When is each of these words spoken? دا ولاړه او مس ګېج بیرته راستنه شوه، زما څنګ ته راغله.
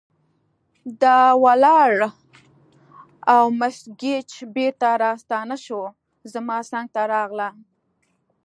دا 1.01 1.19
ولاړه 1.43 2.09
او 3.33 3.43
مس 3.59 3.77
ګېج 4.01 4.29
بیرته 4.55 4.89
راستنه 5.05 5.55
شوه، 5.65 5.89
زما 6.33 6.57
څنګ 6.71 6.87
ته 6.95 7.01
راغله. 7.13 7.49